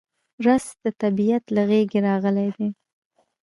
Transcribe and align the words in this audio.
رس 0.45 0.65
د 0.83 0.85
طبیعت 1.01 1.43
له 1.55 1.61
غېږې 1.69 1.99
راغلی 2.07 2.49
دی 2.57 2.67